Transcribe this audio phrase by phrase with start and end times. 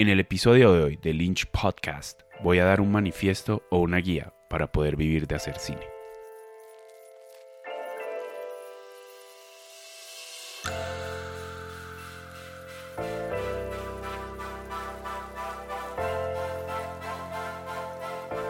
[0.00, 3.98] En el episodio de hoy de Lynch Podcast voy a dar un manifiesto o una
[3.98, 5.82] guía para poder vivir de hacer cine.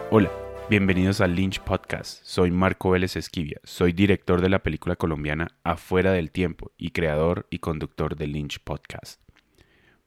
[0.09, 0.31] Hola,
[0.69, 2.23] bienvenidos al Lynch Podcast.
[2.23, 7.45] Soy Marco Vélez Esquivia, soy director de la película colombiana Afuera del Tiempo y creador
[7.49, 9.21] y conductor del Lynch Podcast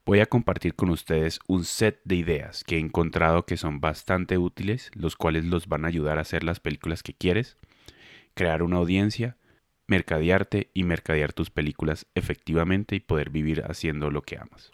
[0.07, 4.37] voy a compartir con ustedes un set de ideas que he encontrado que son bastante
[4.37, 7.56] útiles, los cuales los van a ayudar a hacer las películas que quieres,
[8.34, 9.37] crear una audiencia,
[9.87, 14.73] mercadearte y mercadear tus películas efectivamente y poder vivir haciendo lo que amas.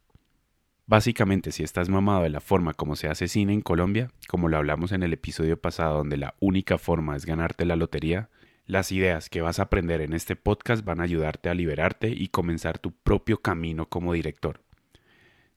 [0.86, 4.56] Básicamente, si estás mamado de la forma como se hace cine en Colombia, como lo
[4.56, 8.28] hablamos en el episodio pasado donde la única forma es ganarte la lotería,
[8.66, 12.28] las ideas que vas a aprender en este podcast van a ayudarte a liberarte y
[12.28, 14.60] comenzar tu propio camino como director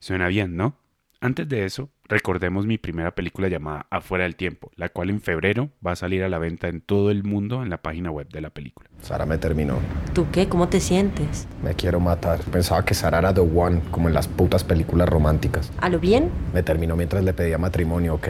[0.03, 0.75] Suena bien, ¿no?
[1.21, 5.69] Antes de eso, recordemos mi primera película llamada Afuera del Tiempo, la cual en febrero
[5.86, 8.42] va a salir a la venta en todo el mundo en la página web de
[8.42, 8.89] la película.
[9.02, 9.77] Sara me terminó.
[10.14, 10.50] ¿Tú qué?
[10.50, 11.47] ¿Cómo te sientes?
[11.64, 12.42] Me quiero matar.
[12.52, 15.72] Pensaba que Sara era The One, como en las putas películas románticas.
[15.80, 16.30] ¿A lo bien?
[16.53, 18.27] Me terminó mientras le pedía matrimonio, ¿ok?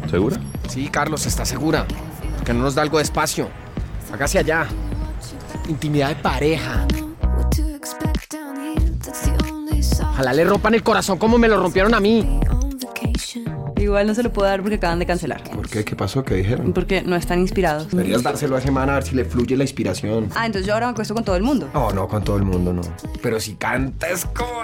[0.08, 0.38] ¿Segura?
[0.70, 1.86] Sí, Carlos, está segura.
[2.46, 3.50] Que no nos da algo de espacio.
[4.10, 4.66] Hágase allá.
[5.68, 6.86] Intimidad de pareja.
[10.16, 12.26] Ojalá le rompan el corazón como me lo rompieron a mí.
[13.76, 15.42] Igual no se lo puedo dar porque acaban de cancelar.
[15.42, 15.84] ¿Por qué?
[15.84, 16.24] ¿Qué pasó?
[16.24, 16.72] ¿Qué dijeron?
[16.72, 17.90] Porque no están inspirados.
[17.90, 20.30] Deberías dárselo a semana a ver si le fluye la inspiración.
[20.34, 21.68] Ah, entonces yo ahora me acuesto con todo el mundo.
[21.74, 22.80] No, no, con todo el mundo no.
[23.20, 24.62] Pero si cantas como...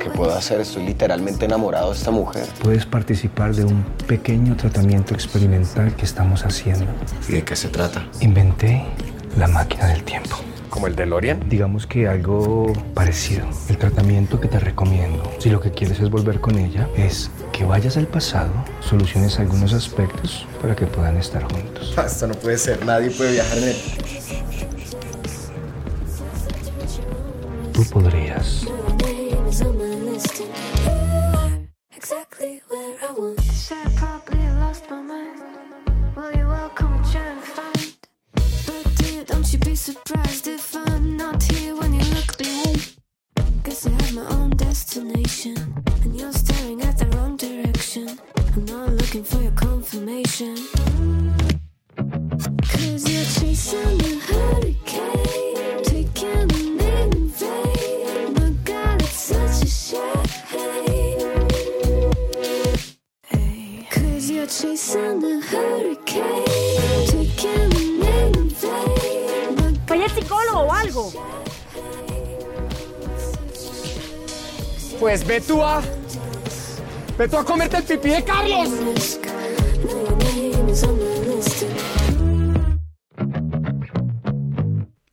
[0.00, 0.62] ¿Qué puedo hacer?
[0.62, 2.48] Estoy literalmente enamorado de esta mujer.
[2.60, 6.86] Puedes participar de un pequeño tratamiento experimental que estamos haciendo.
[7.28, 8.04] ¿Y de qué se trata?
[8.20, 8.84] Inventé
[9.38, 10.38] la máquina del tiempo.
[10.76, 11.40] ¿Como el de Lorian?
[11.48, 13.46] Digamos que algo parecido.
[13.70, 17.64] El tratamiento que te recomiendo, si lo que quieres es volver con ella, es que
[17.64, 21.96] vayas al pasado, soluciones algunos aspectos para que puedan estar juntos.
[21.96, 23.76] Esto no puede ser, nadie puede viajar en él.
[27.72, 28.66] Tú podrías.
[39.46, 42.96] Don't you be surprised if I'm not here when you look behind.
[43.62, 45.56] Guess I have my own destination,
[46.02, 48.18] and you're staring at the wrong direction.
[48.56, 50.56] I'm not looking for your confirmation.
[52.72, 56.48] Cause you're chasing the hurricane, taking.
[58.34, 60.26] But God, it's such a shame.
[63.90, 66.44] Cause you're chasing the hurricane,
[67.06, 67.95] taking
[70.16, 71.12] psicólogo o algo.
[74.98, 75.82] Pues ve tú a.
[77.18, 79.20] Ve tú a comerte el pipí de Carlos.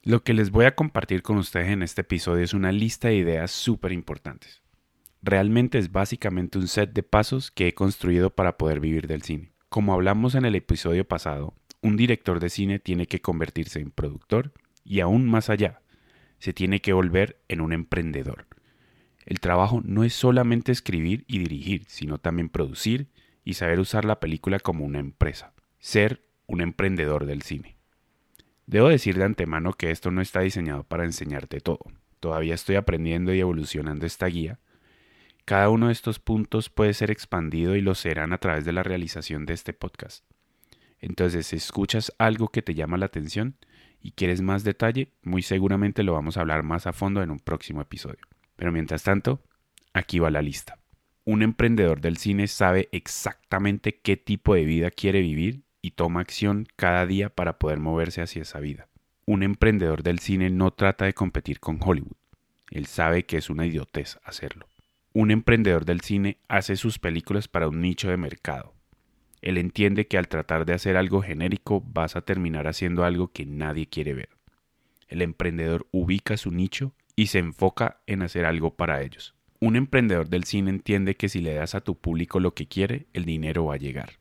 [0.04, 3.16] Lo que les voy a compartir con ustedes en este episodio es una lista de
[3.16, 4.62] ideas súper importantes.
[5.22, 9.54] Realmente es básicamente un set de pasos que he construido para poder vivir del cine.
[9.70, 14.52] Como hablamos en el episodio pasado, un director de cine tiene que convertirse en productor
[14.84, 15.82] y aún más allá,
[16.40, 18.48] se tiene que volver en un emprendedor.
[19.26, 23.08] El trabajo no es solamente escribir y dirigir, sino también producir
[23.46, 25.54] y saber usar la película como una empresa.
[25.80, 27.78] Ser un emprendedor del cine.
[28.66, 31.86] Debo decir de antemano que esto no está diseñado para enseñarte todo.
[32.20, 34.60] Todavía estoy aprendiendo y evolucionando esta guía.
[35.46, 38.84] Cada uno de estos puntos puede ser expandido y lo serán a través de la
[38.84, 40.24] realización de este podcast.
[41.02, 43.58] Entonces, si escuchas algo que te llama la atención
[44.04, 47.40] y quieres más detalle, muy seguramente lo vamos a hablar más a fondo en un
[47.40, 48.20] próximo episodio.
[48.58, 49.42] Pero mientras tanto,
[49.94, 50.78] aquí va la lista.
[51.24, 56.68] Un emprendedor del cine sabe exactamente qué tipo de vida quiere vivir y toma acción
[56.76, 58.90] cada día para poder moverse hacia esa vida.
[59.26, 62.18] Un emprendedor del cine no trata de competir con Hollywood.
[62.72, 64.68] Él sabe que es una idiotez hacerlo.
[65.14, 68.74] Un emprendedor del cine hace sus películas para un nicho de mercado.
[69.44, 73.46] Él entiende que al tratar de hacer algo genérico vas a terminar haciendo algo que
[73.46, 74.30] nadie quiere ver.
[75.10, 79.36] El emprendedor ubica su nicho y se enfoca en hacer algo para ellos.
[79.60, 83.08] Un emprendedor del cine entiende que si le das a tu público lo que quiere,
[83.12, 84.14] el dinero va a llegar.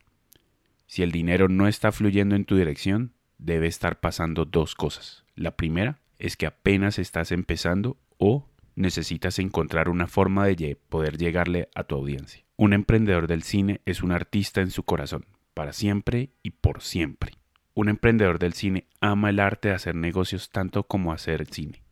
[0.86, 5.24] Si el dinero no está fluyendo en tu dirección, debe estar pasando dos cosas.
[5.36, 11.68] La primera es que apenas estás empezando o necesitas encontrar una forma de poder llegarle
[11.74, 12.44] a tu audiencia.
[12.56, 15.24] Un emprendedor del cine es un artista en su corazón,
[15.54, 17.32] para siempre y por siempre.
[17.74, 21.82] Un emprendedor del cine ama el arte de hacer negocios tanto como hacer cine.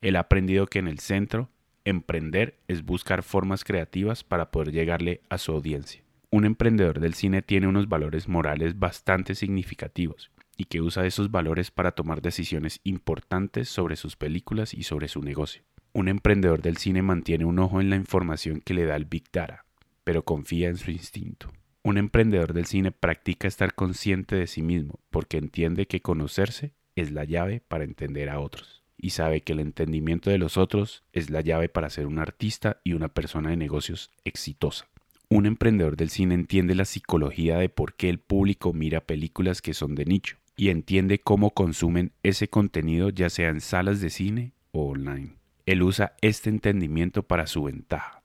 [0.00, 1.50] Él ha aprendido que en el centro,
[1.84, 6.02] emprender es buscar formas creativas para poder llegarle a su audiencia.
[6.30, 11.70] Un emprendedor del cine tiene unos valores morales bastante significativos y que usa esos valores
[11.70, 15.62] para tomar decisiones importantes sobre sus películas y sobre su negocio.
[15.96, 19.24] Un emprendedor del cine mantiene un ojo en la información que le da el Big
[19.32, 19.64] Data,
[20.04, 21.50] pero confía en su instinto.
[21.82, 27.12] Un emprendedor del cine practica estar consciente de sí mismo porque entiende que conocerse es
[27.12, 31.30] la llave para entender a otros y sabe que el entendimiento de los otros es
[31.30, 34.88] la llave para ser un artista y una persona de negocios exitosa.
[35.30, 39.72] Un emprendedor del cine entiende la psicología de por qué el público mira películas que
[39.72, 44.52] son de nicho y entiende cómo consumen ese contenido ya sea en salas de cine
[44.72, 45.36] o online.
[45.66, 48.22] Él usa este entendimiento para su ventaja,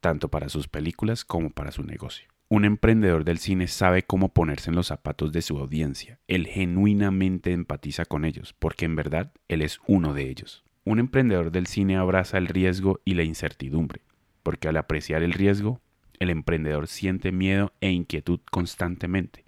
[0.00, 2.26] tanto para sus películas como para su negocio.
[2.48, 6.18] Un emprendedor del cine sabe cómo ponerse en los zapatos de su audiencia.
[6.26, 10.64] Él genuinamente empatiza con ellos, porque en verdad él es uno de ellos.
[10.84, 14.02] Un emprendedor del cine abraza el riesgo y la incertidumbre,
[14.42, 15.80] porque al apreciar el riesgo,
[16.18, 19.44] el emprendedor siente miedo e inquietud constantemente,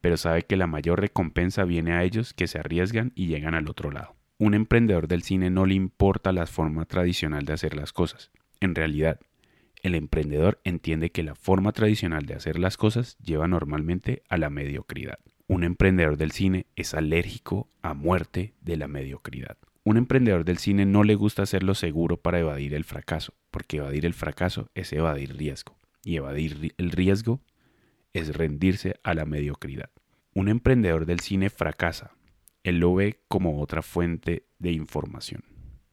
[0.00, 3.68] pero sabe que la mayor recompensa viene a ellos que se arriesgan y llegan al
[3.68, 4.19] otro lado.
[4.40, 8.30] Un emprendedor del cine no le importa la forma tradicional de hacer las cosas.
[8.60, 9.20] En realidad,
[9.82, 14.48] el emprendedor entiende que la forma tradicional de hacer las cosas lleva normalmente a la
[14.48, 15.18] mediocridad.
[15.46, 19.58] Un emprendedor del cine es alérgico a muerte de la mediocridad.
[19.84, 24.06] Un emprendedor del cine no le gusta hacerlo seguro para evadir el fracaso, porque evadir
[24.06, 27.42] el fracaso es evadir riesgo, y evadir el riesgo
[28.14, 29.90] es rendirse a la mediocridad.
[30.32, 32.14] Un emprendedor del cine fracasa,
[32.64, 35.44] él lo ve como otra fuente de información.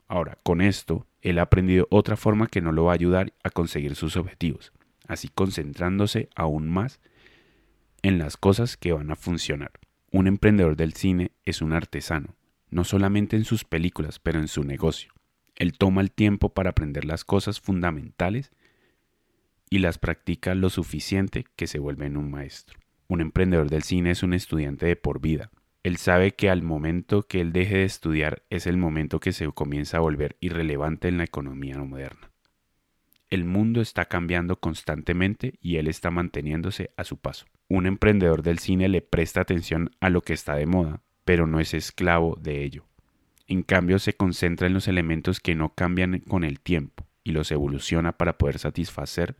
[0.07, 3.49] Ahora, con esto, él ha aprendido otra forma que no lo va a ayudar a
[3.49, 4.71] conseguir sus objetivos,
[5.07, 6.99] así concentrándose aún más
[8.01, 9.71] en las cosas que van a funcionar.
[10.11, 12.35] Un emprendedor del cine es un artesano,
[12.69, 15.11] no solamente en sus películas, pero en su negocio.
[15.55, 18.51] Él toma el tiempo para aprender las cosas fundamentales
[19.69, 22.79] y las practica lo suficiente que se vuelve un maestro.
[23.07, 25.49] Un emprendedor del cine es un estudiante de por vida.
[25.87, 29.47] Él sabe que al momento que él deje de estudiar es el momento que se
[29.53, 32.29] comienza a volver irrelevante en la economía moderna.
[33.29, 37.45] El mundo está cambiando constantemente y él está manteniéndose a su paso.
[37.69, 41.61] Un emprendedor del cine le presta atención a lo que está de moda, pero no
[41.61, 42.83] es esclavo de ello.
[43.47, 47.49] En cambio se concentra en los elementos que no cambian con el tiempo y los
[47.49, 49.37] evoluciona para poder satisfacer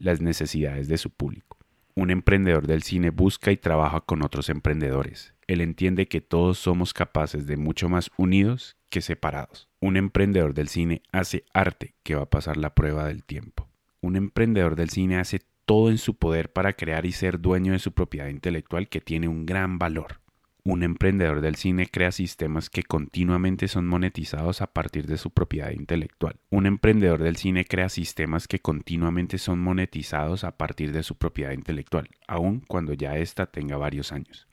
[0.00, 1.59] las necesidades de su público.
[1.94, 5.34] Un emprendedor del cine busca y trabaja con otros emprendedores.
[5.46, 9.68] Él entiende que todos somos capaces de mucho más unidos que separados.
[9.80, 13.68] Un emprendedor del cine hace arte que va a pasar la prueba del tiempo.
[14.00, 17.78] Un emprendedor del cine hace todo en su poder para crear y ser dueño de
[17.78, 20.19] su propiedad intelectual que tiene un gran valor.
[20.62, 25.70] Un emprendedor del cine crea sistemas que continuamente son monetizados a partir de su propiedad
[25.70, 26.36] intelectual.
[26.50, 31.52] Un emprendedor del cine crea sistemas que continuamente son monetizados a partir de su propiedad
[31.52, 34.48] intelectual, aun cuando ya ésta tenga varios años.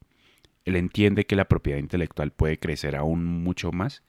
[0.63, 4.01] Él entiende que la propiedad intelectual puede crecer aún mucho más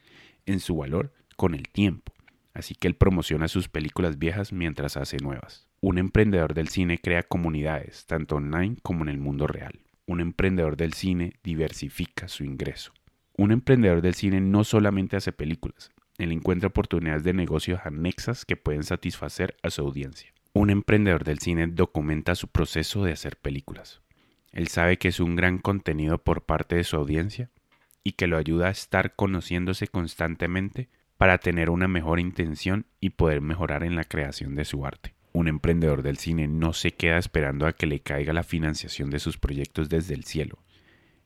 [0.46, 2.12] en su valor con el tiempo,
[2.54, 5.66] así que él promociona sus películas viejas mientras hace nuevas.
[5.80, 10.76] Un emprendedor del cine crea comunidades, tanto online como en el mundo real un emprendedor
[10.78, 12.92] del cine diversifica su ingreso.
[13.36, 18.56] Un emprendedor del cine no solamente hace películas, él encuentra oportunidades de negocios anexas que
[18.56, 20.32] pueden satisfacer a su audiencia.
[20.54, 24.00] Un emprendedor del cine documenta su proceso de hacer películas.
[24.50, 27.50] Él sabe que es un gran contenido por parte de su audiencia
[28.02, 30.88] y que lo ayuda a estar conociéndose constantemente
[31.18, 35.17] para tener una mejor intención y poder mejorar en la creación de su arte.
[35.32, 39.18] Un emprendedor del cine no se queda esperando a que le caiga la financiación de
[39.18, 40.58] sus proyectos desde el cielo.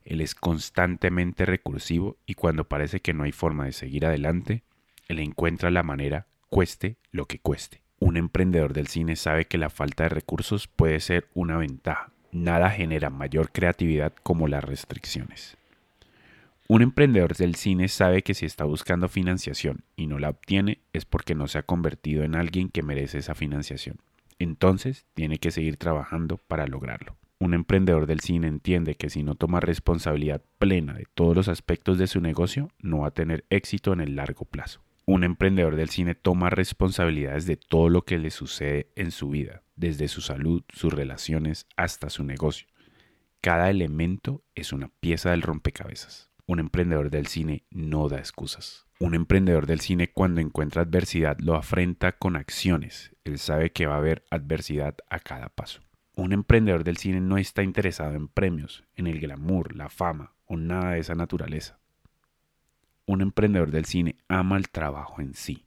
[0.03, 4.63] Él es constantemente recursivo y cuando parece que no hay forma de seguir adelante,
[5.07, 7.81] él encuentra la manera, cueste lo que cueste.
[7.99, 12.11] Un emprendedor del cine sabe que la falta de recursos puede ser una ventaja.
[12.31, 15.57] Nada genera mayor creatividad como las restricciones.
[16.69, 21.03] Un emprendedor del cine sabe que si está buscando financiación y no la obtiene es
[21.03, 23.97] porque no se ha convertido en alguien que merece esa financiación.
[24.39, 27.17] Entonces tiene que seguir trabajando para lograrlo.
[27.39, 31.97] Un emprendedor del cine entiende que si no toma responsabilidad plena de todos los aspectos
[31.97, 34.81] de su negocio, no va a tener éxito en el largo plazo.
[35.05, 39.63] Un emprendedor del cine toma responsabilidades de todo lo que le sucede en su vida,
[39.75, 42.67] desde su salud, sus relaciones, hasta su negocio.
[43.41, 46.32] Cada elemento es una pieza del rompecabezas.
[46.45, 48.85] Un emprendedor del cine no da excusas.
[48.99, 53.15] Un emprendedor del cine cuando encuentra adversidad lo afrenta con acciones.
[53.23, 55.81] Él sabe que va a haber adversidad a cada paso.
[56.15, 60.57] Un emprendedor del cine no está interesado en premios, en el glamour, la fama o
[60.57, 61.79] nada de esa naturaleza.
[63.05, 65.65] un emprendedor del cine ama el trabajo en sí.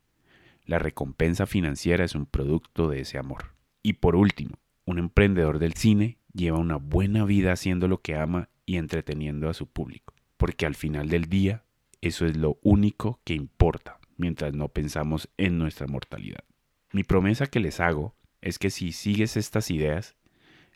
[0.65, 3.53] La recompensa financiera es un producto de ese amor.
[3.83, 8.49] Y por último, un emprendedor del cine lleva una buena vida haciendo lo que ama
[8.67, 10.16] y entreteniendo a su público.
[10.37, 11.65] Porque al final del día,
[12.01, 16.45] eso es lo único que importa mientras no pensamos en nuestra mortalidad.
[16.93, 20.17] Mi promesa que les hago es que si sigues estas ideas,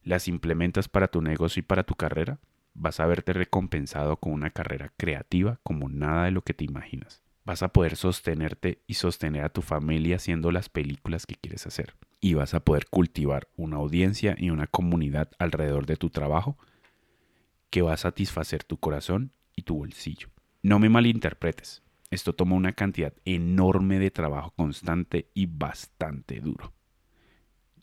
[0.03, 2.41] las implementas para tu negocio y para tu carrera,
[2.75, 7.23] vas a verte recompensado con una carrera creativa como nada de lo que te imaginas.
[7.45, 11.95] Vas a poder sostenerte y sostener a tu familia haciendo las películas que quieres hacer.
[12.21, 16.59] Y vas a poder cultivar una audiencia y una comunidad alrededor de tu trabajo
[17.71, 20.29] que va a satisfacer tu corazón y tu bolsillo.
[20.63, 21.83] No me malinterpretes.
[22.11, 26.73] Esto toma una cantidad enorme de trabajo constante y bastante duro.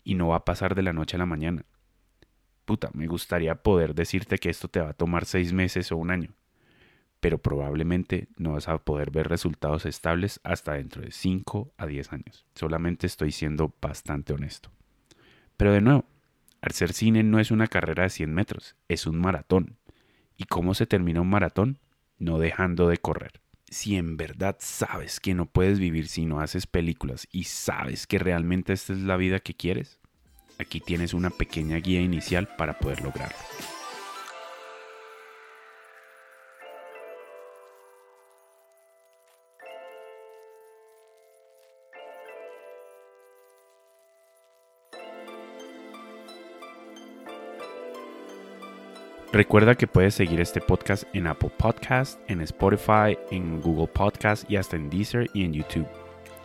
[0.04, 1.64] Y no va a pasar de la noche a la mañana.
[2.66, 6.10] Puta, me gustaría poder decirte que esto te va a tomar seis meses o un
[6.10, 6.34] año.
[7.20, 12.12] Pero probablemente no vas a poder ver resultados estables hasta dentro de 5 a 10
[12.12, 12.46] años.
[12.54, 14.70] Solamente estoy siendo bastante honesto.
[15.56, 16.04] Pero de nuevo,
[16.60, 19.77] hacer cine no es una carrera de 100 metros, es un maratón.
[20.38, 21.78] ¿Y cómo se termina un maratón?
[22.18, 26.66] No dejando de correr si en verdad sabes que no puedes vivir si no haces
[26.66, 29.98] películas y sabes que realmente esta es la vida que quieres,
[30.58, 33.36] aquí tienes una pequeña guía inicial para poder lograrlo.
[49.30, 54.56] Recuerda que puedes seguir este podcast en Apple Podcast, en Spotify, en Google Podcast y
[54.56, 55.86] hasta en Deezer y en YouTube.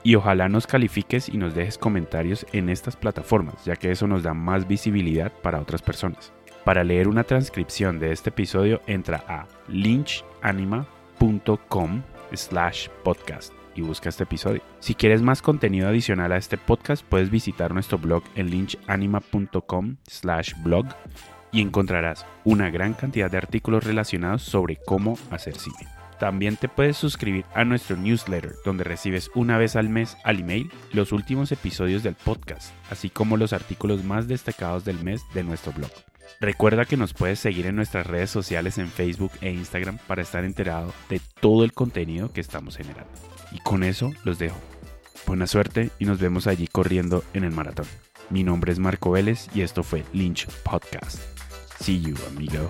[0.03, 4.23] Y ojalá nos califiques y nos dejes comentarios en estas plataformas, ya que eso nos
[4.23, 6.33] da más visibilidad para otras personas.
[6.65, 12.01] Para leer una transcripción de este episodio, entra a lynchanima.com
[12.33, 14.61] slash podcast y busca este episodio.
[14.81, 20.53] Si quieres más contenido adicional a este podcast, puedes visitar nuestro blog en lynchanima.com slash
[20.61, 20.87] blog
[21.53, 25.87] y encontrarás una gran cantidad de artículos relacionados sobre cómo hacer cine.
[26.19, 30.71] También te puedes suscribir a nuestro newsletter, donde recibes una vez al mes al email
[30.91, 35.71] los últimos episodios del podcast, así como los artículos más destacados del mes de nuestro
[35.73, 35.91] blog.
[36.39, 40.43] Recuerda que nos puedes seguir en nuestras redes sociales en Facebook e Instagram para estar
[40.45, 43.11] enterado de todo el contenido que estamos generando.
[43.51, 44.57] Y con eso los dejo.
[45.27, 47.85] Buena suerte y nos vemos allí corriendo en el maratón.
[48.29, 51.32] Mi nombre es Marco Vélez y esto fue Lynch Podcast.
[51.83, 52.69] See you, amigo.